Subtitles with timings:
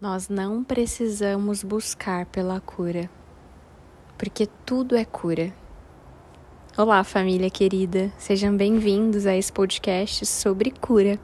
[0.00, 3.10] Nós não precisamos buscar pela cura,
[4.16, 5.52] porque tudo é cura.
[6.76, 11.18] Olá, família querida, sejam bem-vindos a esse podcast sobre cura,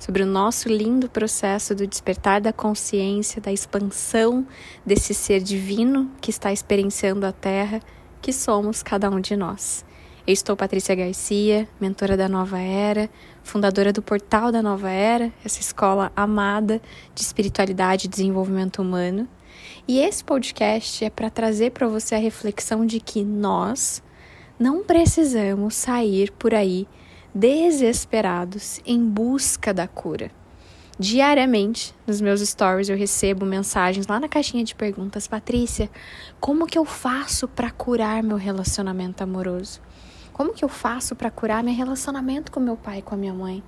[0.00, 4.44] sobre o nosso lindo processo do despertar da consciência, da expansão
[4.84, 7.80] desse ser divino que está experienciando a Terra,
[8.20, 9.84] que somos cada um de nós.
[10.28, 13.08] Eu estou Patrícia Garcia, mentora da Nova Era,
[13.42, 16.82] fundadora do Portal da Nova Era, essa escola amada
[17.14, 19.26] de espiritualidade e desenvolvimento humano.
[19.88, 24.02] E esse podcast é para trazer para você a reflexão de que nós
[24.58, 26.86] não precisamos sair por aí
[27.34, 30.30] desesperados em busca da cura.
[30.98, 35.88] Diariamente, nos meus stories, eu recebo mensagens lá na caixinha de perguntas: Patrícia,
[36.38, 39.87] como que eu faço para curar meu relacionamento amoroso?
[40.38, 43.34] Como que eu faço para curar meu relacionamento com meu pai e com a minha
[43.34, 43.60] mãe?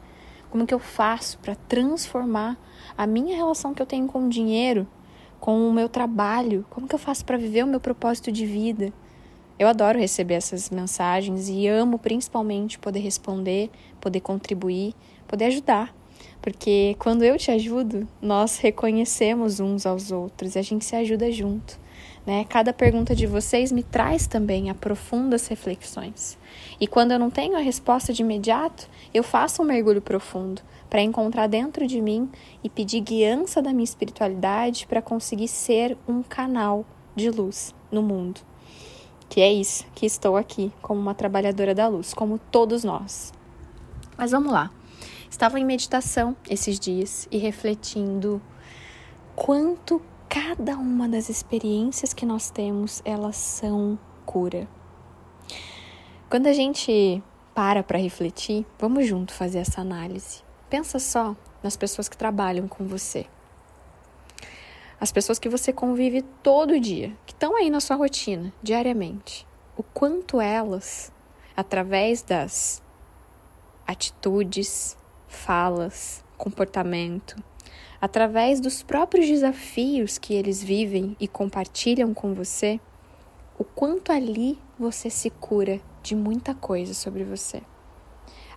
[0.53, 2.57] Como que eu faço para transformar
[2.97, 4.87] a minha relação que eu tenho com o dinheiro,
[5.41, 6.65] com o meu trabalho?
[6.71, 8.93] Como que eu faço para viver o meu propósito de vida?
[9.59, 13.69] Eu adoro receber essas mensagens e amo principalmente poder responder,
[14.01, 14.95] poder contribuir,
[15.27, 15.93] poder ajudar.
[16.41, 21.33] Porque quando eu te ajudo, nós reconhecemos uns aos outros e a gente se ajuda
[21.33, 21.81] junto.
[22.31, 22.45] Né?
[22.45, 26.39] Cada pergunta de vocês me traz também a profundas reflexões.
[26.81, 31.03] E quando eu não tenho a resposta de imediato, eu faço um mergulho profundo para
[31.03, 32.31] encontrar dentro de mim
[32.63, 38.41] e pedir guiança da minha espiritualidade para conseguir ser um canal de luz no mundo.
[39.29, 43.33] Que é isso que estou aqui como uma trabalhadora da luz, como todos nós.
[44.17, 44.71] Mas vamos lá.
[45.29, 48.41] Estava em meditação esses dias e refletindo
[49.35, 50.01] quanto
[50.31, 54.69] cada uma das experiências que nós temos, elas são cura.
[56.31, 57.21] Quando a gente
[57.53, 60.45] para para refletir, vamos junto fazer essa análise.
[60.71, 63.27] Pensa só nas pessoas que trabalham com você.
[65.01, 69.45] As pessoas que você convive todo dia, que estão aí na sua rotina, diariamente.
[69.77, 71.11] O quanto elas,
[71.57, 72.81] através das
[73.85, 77.43] atitudes, falas, comportamento,
[78.01, 82.81] através dos próprios desafios que eles vivem e compartilham com você,
[83.59, 87.63] o quanto ali você se cura de muita coisa sobre você.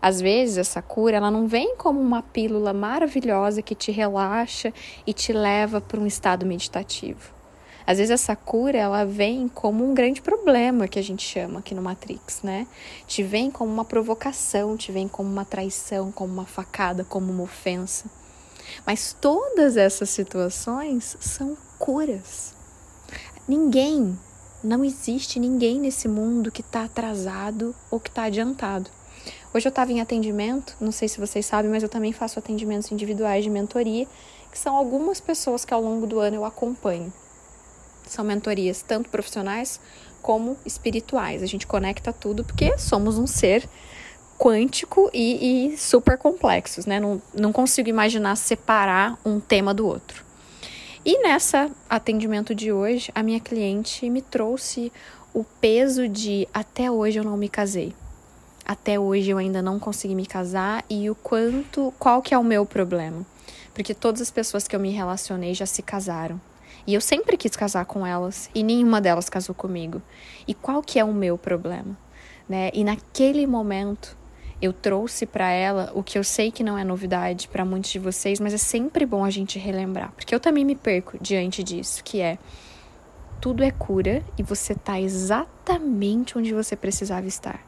[0.02, 4.74] Às vezes essa cura ela não vem como uma pílula maravilhosa que te relaxa
[5.08, 7.34] e te leva para um estado meditativo.
[7.86, 11.76] Às vezes essa cura ela vem como um grande problema que a gente chama aqui
[11.76, 12.66] no Matrix, né?
[13.06, 17.44] Te vem como uma provocação, te vem como uma traição, como uma facada, como uma
[17.44, 18.10] ofensa.
[18.86, 22.54] Mas todas essas situações são curas.
[23.48, 24.18] Ninguém,
[24.64, 28.90] não existe ninguém nesse mundo que está atrasado ou que está adiantado.
[29.54, 32.92] Hoje eu estava em atendimento, não sei se vocês sabem, mas eu também faço atendimentos
[32.92, 34.08] individuais de mentoria,
[34.52, 37.14] que são algumas pessoas que ao longo do ano eu acompanho.
[38.08, 39.80] São mentorias tanto profissionais
[40.22, 41.44] como espirituais.
[41.44, 43.70] A gente conecta tudo porque somos um ser
[44.38, 47.00] quântico e, e super complexos, né?
[47.00, 50.24] Não, não consigo imaginar separar um tema do outro.
[51.06, 54.92] E nessa atendimento de hoje, a minha cliente me trouxe
[55.34, 57.94] o peso de até hoje eu não me casei.
[58.66, 62.44] Até hoje eu ainda não consegui me casar e o quanto, qual que é o
[62.44, 63.26] meu problema?
[63.74, 66.40] Porque todas as pessoas que eu me relacionei já se casaram.
[66.88, 70.02] E eu sempre quis casar com elas e nenhuma delas casou comigo.
[70.48, 71.98] E qual que é o meu problema?
[72.48, 72.70] Né?
[72.74, 74.18] E naquele momento
[74.64, 78.00] eu trouxe para ela o que eu sei que não é novidade para muitos de
[78.00, 82.02] vocês, mas é sempre bom a gente relembrar, porque eu também me perco diante disso,
[82.02, 82.38] que é
[83.42, 87.60] tudo é cura e você tá exatamente onde você precisava estar.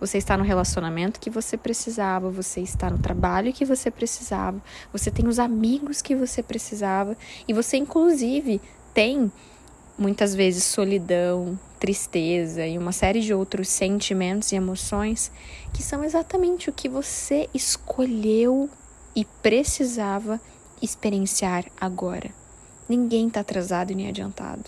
[0.00, 4.60] Você está no relacionamento que você precisava, você está no trabalho que você precisava,
[4.92, 8.60] você tem os amigos que você precisava e você inclusive
[8.92, 9.30] tem
[9.96, 15.32] muitas vezes solidão, tristeza e uma série de outros sentimentos e emoções
[15.72, 18.68] que são exatamente o que você escolheu
[19.16, 20.38] e precisava
[20.82, 22.30] experienciar agora.
[22.86, 24.64] Ninguém está atrasado nem adiantado.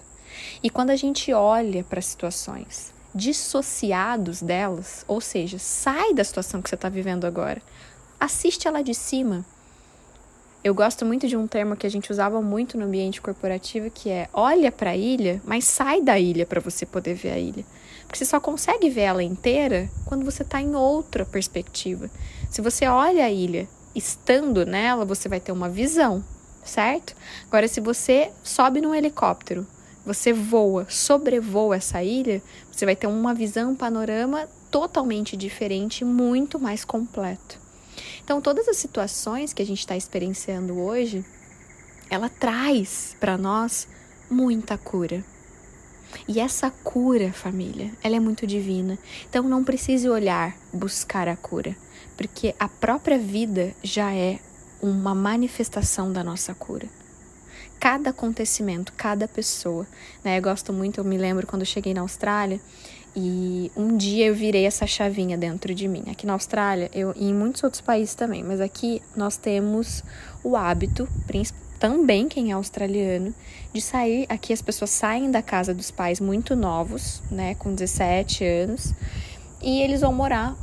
[0.62, 6.70] E quando a gente olha para situações dissociados delas, ou seja, sai da situação que
[6.70, 7.60] você está vivendo agora,
[8.18, 9.44] assiste ela de cima
[10.64, 14.08] eu gosto muito de um termo que a gente usava muito no ambiente corporativo, que
[14.08, 17.64] é olha para a ilha, mas sai da ilha para você poder ver a ilha.
[18.06, 22.08] Porque você só consegue ver ela inteira quando você está em outra perspectiva.
[22.48, 26.22] Se você olha a ilha estando nela, você vai ter uma visão,
[26.64, 27.16] certo?
[27.48, 29.66] Agora, se você sobe num helicóptero,
[30.06, 36.58] você voa, sobrevoa essa ilha, você vai ter uma visão, um panorama totalmente diferente, muito
[36.58, 37.58] mais completo.
[38.24, 41.24] Então, todas as situações que a gente está experienciando hoje,
[42.08, 43.88] ela traz para nós
[44.30, 45.24] muita cura.
[46.28, 48.98] E essa cura, família, ela é muito divina.
[49.28, 51.76] Então não precise olhar, buscar a cura,
[52.16, 54.38] porque a própria vida já é
[54.80, 56.88] uma manifestação da nossa cura.
[57.80, 59.86] Cada acontecimento, cada pessoa,
[60.22, 60.38] né?
[60.38, 62.60] Eu gosto muito, eu me lembro quando eu cheguei na Austrália
[63.14, 66.04] e um dia eu virei essa chavinha dentro de mim.
[66.10, 70.02] Aqui na Austrália, eu, e em muitos outros países também, mas aqui nós temos
[70.42, 71.08] o hábito,
[71.78, 73.34] também quem é australiano,
[73.72, 74.24] de sair.
[74.28, 78.94] Aqui as pessoas saem da casa dos pais muito novos, né, com 17 anos,
[79.60, 80.56] e eles vão morar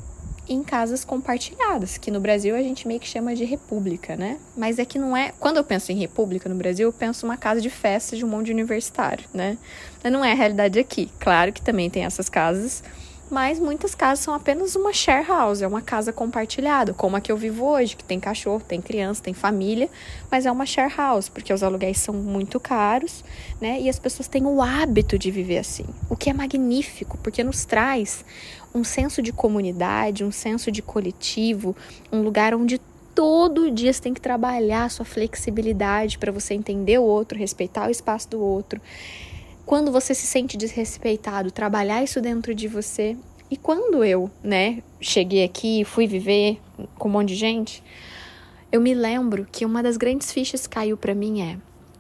[0.50, 4.38] em casas compartilhadas, que no Brasil a gente meio que chama de república, né?
[4.58, 5.32] Mas é que não é.
[5.40, 8.28] Quando eu penso em república no Brasil, eu penso uma casa de festa de um
[8.28, 9.58] monte de universitário, né?
[10.04, 11.12] Mas não é a realidade aqui.
[11.20, 12.84] Claro que também tem essas casas
[13.30, 17.32] mas muitas casas são apenas uma share house, é uma casa compartilhada, como a que
[17.32, 19.88] eu vivo hoje, que tem cachorro, tem criança, tem família,
[20.32, 23.24] mas é uma share house, porque os aluguéis são muito caros,
[23.62, 23.80] né?
[23.80, 27.66] E as pessoas têm o hábito de viver assim, o que é magnífico, porque nos
[27.66, 28.26] traz
[28.74, 31.76] um senso de comunidade, um senso de coletivo,
[32.12, 32.80] um lugar onde
[33.16, 37.88] todo dia você tem que trabalhar a sua flexibilidade para você entender o outro, respeitar
[37.88, 38.80] o espaço do outro
[39.70, 43.16] quando você se sente desrespeitado, trabalhar isso dentro de você.
[43.52, 46.60] E quando eu, né, cheguei aqui fui viver
[46.98, 47.84] com um monte de gente,
[48.72, 51.56] eu me lembro que uma das grandes fichas que caiu para mim é: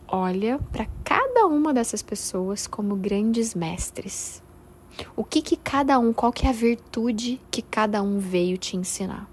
[0.07, 4.41] olha para cada uma dessas pessoas como grandes mestres.
[5.15, 8.75] O que que cada um, qual que é a virtude que cada um veio te
[8.77, 9.29] ensinar?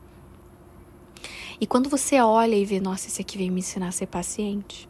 [1.61, 4.89] E quando você olha e vê, nossa, esse aqui veio me ensinar a ser paciente.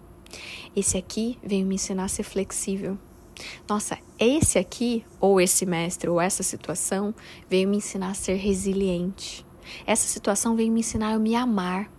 [0.74, 2.98] Esse aqui veio me ensinar a ser flexível.
[3.68, 7.14] Nossa, esse aqui, ou esse mestre, ou essa situação,
[7.48, 9.44] veio me ensinar a ser resiliente.
[9.86, 11.90] Essa situação veio me ensinar a me amar.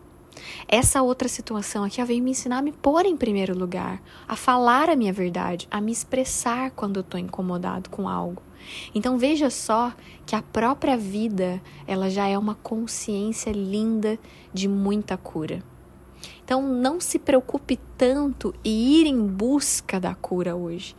[0.68, 4.90] Essa outra situação aqui veio me ensinar a me pôr em primeiro lugar, a falar
[4.90, 8.42] a minha verdade, a me expressar quando eu estou incomodado com algo.
[8.94, 9.94] Então veja só
[10.26, 14.20] que a própria vida, ela já é uma consciência linda
[14.54, 15.64] de muita cura.
[16.44, 20.96] Então não se preocupe tanto em ir em busca da cura hoje.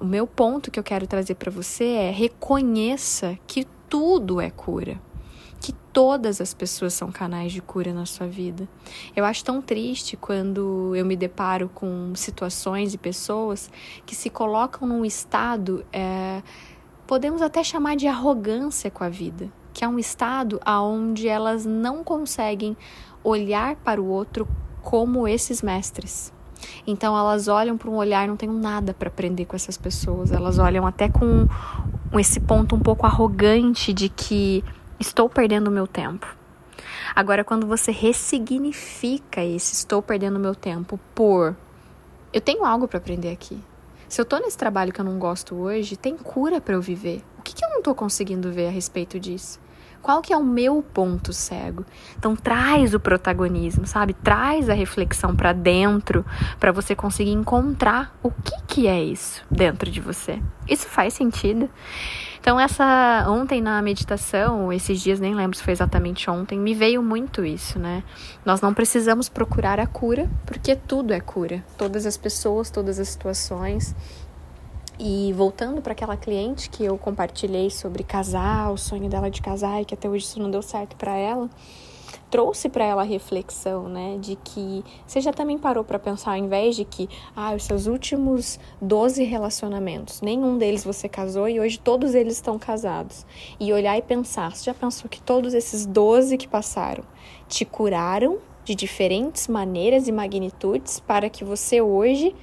[0.00, 5.00] O meu ponto que eu quero trazer para você é reconheça que tudo é cura.
[5.92, 8.66] Todas as pessoas são canais de cura na sua vida.
[9.14, 13.70] Eu acho tão triste quando eu me deparo com situações e pessoas
[14.06, 16.42] que se colocam num estado, é,
[17.06, 22.02] podemos até chamar de arrogância com a vida, que é um estado aonde elas não
[22.02, 22.74] conseguem
[23.22, 24.48] olhar para o outro
[24.80, 26.32] como esses mestres.
[26.86, 30.32] Então elas olham para um olhar, não tenho nada para aprender com essas pessoas.
[30.32, 31.46] Elas olham até com
[32.18, 34.64] esse ponto um pouco arrogante de que
[35.02, 36.26] estou perdendo meu tempo.
[37.14, 41.54] Agora, quando você ressignifica esse estou perdendo meu tempo por
[42.32, 43.60] eu tenho algo para aprender aqui.
[44.08, 47.22] Se eu tô nesse trabalho que eu não gosto hoje, tem cura para eu viver.
[47.38, 49.60] O que, que eu não tô conseguindo ver a respeito disso?
[50.02, 51.86] Qual que é o meu ponto cego?
[52.18, 54.12] Então traz o protagonismo, sabe?
[54.12, 56.26] Traz a reflexão para dentro
[56.58, 60.40] para você conseguir encontrar o que que é isso dentro de você.
[60.68, 61.70] Isso faz sentido?
[62.42, 67.00] Então essa ontem na meditação, esses dias nem lembro se foi exatamente ontem, me veio
[67.00, 68.02] muito isso, né?
[68.44, 71.64] Nós não precisamos procurar a cura, porque tudo é cura.
[71.78, 73.94] Todas as pessoas, todas as situações,
[74.98, 79.82] e voltando para aquela cliente que eu compartilhei sobre casar, o sonho dela de casar
[79.82, 81.48] e que até hoje isso não deu certo para ela,
[82.30, 86.36] trouxe para ela a reflexão, né, de que você já também parou para pensar ao
[86.38, 91.78] invés de que, ah, os seus últimos 12 relacionamentos, nenhum deles você casou e hoje
[91.78, 93.26] todos eles estão casados.
[93.60, 97.04] E olhar e pensar, você já pensou que todos esses 12 que passaram
[97.48, 102.34] te curaram de diferentes maneiras e magnitudes para que você hoje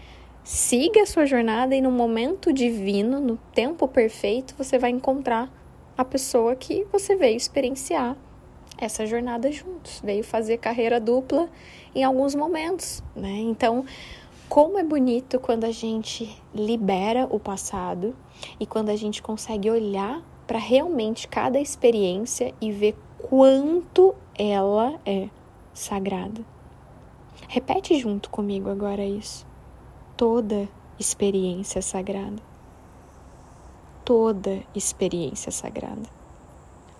[0.43, 5.51] Siga a sua jornada e no momento divino, no tempo perfeito, você vai encontrar
[5.98, 8.15] a pessoa que você veio experienciar
[8.77, 11.50] essa jornada juntos, veio fazer carreira dupla
[11.93, 13.38] em alguns momentos, né?
[13.39, 13.86] Então,
[14.48, 18.15] como é bonito quando a gente libera o passado
[18.60, 25.27] e quando a gente consegue olhar para realmente cada experiência e ver quanto ela é
[25.74, 26.43] sagrada.
[27.48, 29.49] Repete junto comigo agora isso
[30.20, 30.68] toda
[31.00, 32.42] experiência sagrada.
[34.04, 36.10] Toda experiência sagrada.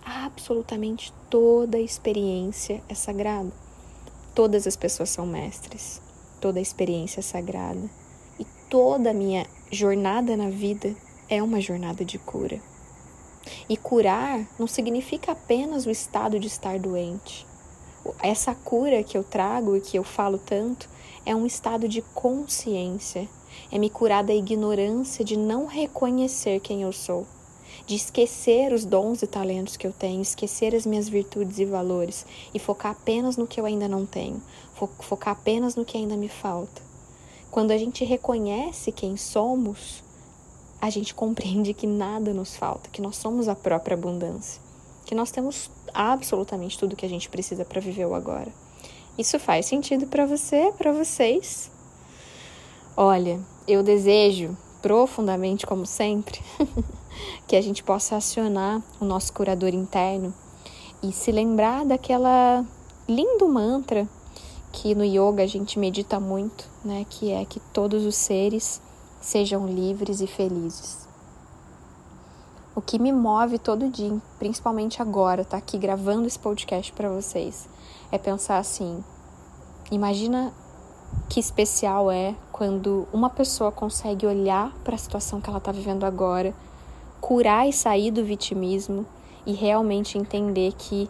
[0.06, 3.52] Absolutamente toda experiência é sagrada.
[4.34, 6.02] Todas as pessoas são mestres.
[6.40, 7.90] Toda experiência é sagrada.
[8.40, 10.96] E toda a minha jornada na vida
[11.28, 12.62] é uma jornada de cura.
[13.68, 17.46] E curar não significa apenas o estado de estar doente.
[18.22, 20.89] Essa cura que eu trago e que eu falo tanto
[21.25, 23.27] é um estado de consciência,
[23.72, 27.25] é me curar da ignorância de não reconhecer quem eu sou,
[27.86, 32.25] de esquecer os dons e talentos que eu tenho, esquecer as minhas virtudes e valores
[32.53, 34.41] e focar apenas no que eu ainda não tenho,
[35.00, 36.82] focar apenas no que ainda me falta.
[37.51, 40.03] Quando a gente reconhece quem somos,
[40.82, 44.62] a gente compreende que nada nos falta, que nós somos a própria abundância,
[45.10, 48.54] que nós temos absolutamente tudo que a gente precisa para viver o agora.
[49.18, 51.72] Isso faz sentido para você, para vocês?
[52.96, 56.39] Olha, eu desejo profundamente, como sempre,
[57.48, 60.32] que a gente possa acionar o nosso curador interno
[61.01, 62.63] e se lembrar daquela
[63.08, 64.08] lindo mantra
[64.72, 68.80] que no yoga a gente medita muito, né, que é que todos os seres
[69.20, 71.09] sejam livres e felizes.
[72.79, 77.67] O que me move todo dia, principalmente agora, tá aqui gravando esse podcast para vocês,
[78.09, 79.03] é pensar assim:
[79.91, 80.53] imagina
[81.27, 86.05] que especial é quando uma pessoa consegue olhar para a situação que ela está vivendo
[86.05, 86.55] agora,
[87.19, 89.05] curar e sair do vitimismo
[89.45, 91.09] e realmente entender que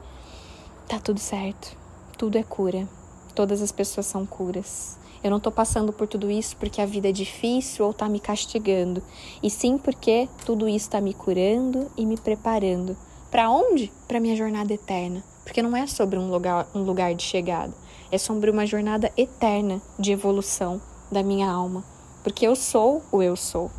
[0.88, 1.78] tá tudo certo,
[2.18, 2.90] tudo é cura,
[3.36, 4.99] todas as pessoas são curas.
[5.24, 8.20] Eu não estou passando por tudo isso porque a vida é difícil ou está me
[8.20, 9.04] castigando,
[9.44, 12.96] e sim porque tudo isso está me curando e me preparando.
[13.30, 13.92] Para onde?
[14.08, 15.24] Para minha jornada eterna.
[15.44, 17.74] Porque não é sobre um lugar, um lugar de chegada,
[18.12, 20.80] é sobre uma jornada eterna de evolução
[21.12, 21.84] da minha alma.
[22.24, 23.72] Porque eu sou o eu sou.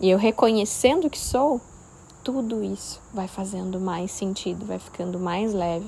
[0.00, 1.60] E eu reconhecendo que sou,
[2.22, 5.86] tudo isso vai fazendo mais sentido, vai ficando mais leve.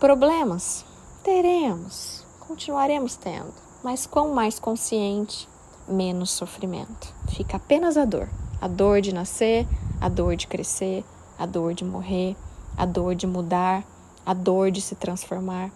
[0.00, 0.84] Problemas
[1.22, 2.21] teremos,
[2.52, 5.48] continuaremos tendo, mas quão mais consciente,
[5.88, 7.14] menos sofrimento.
[7.34, 8.28] Fica apenas a dor.
[8.60, 9.66] A dor de nascer,
[9.98, 11.02] a dor de crescer,
[11.38, 12.36] a dor de morrer,
[12.76, 13.82] a dor de mudar,
[14.26, 15.70] a dor de se transformar.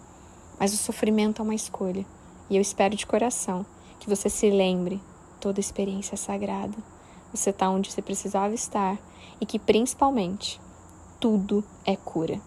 [0.59, 2.05] Mas o sofrimento é uma escolha.
[2.47, 3.65] E eu espero de coração
[3.99, 5.01] que você se lembre
[5.39, 6.77] toda experiência é sagrada.
[7.33, 8.99] Você está onde você precisava estar
[9.41, 10.61] e que principalmente
[11.19, 12.39] tudo é cura.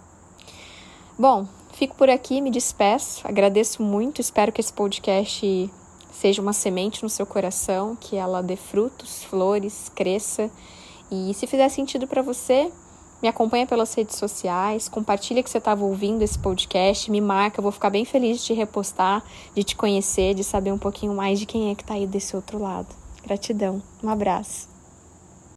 [1.21, 5.71] Bom, fico por aqui, me despeço, agradeço muito, espero que esse podcast
[6.11, 10.51] seja uma semente no seu coração, que ela dê frutos, flores, cresça.
[11.11, 12.73] E se fizer sentido para você,
[13.21, 17.63] me acompanha pelas redes sociais, compartilha que você estava ouvindo esse podcast, me marca, eu
[17.65, 19.23] vou ficar bem feliz de te repostar,
[19.55, 22.35] de te conhecer, de saber um pouquinho mais de quem é que está aí desse
[22.35, 22.89] outro lado.
[23.23, 24.70] Gratidão, um abraço.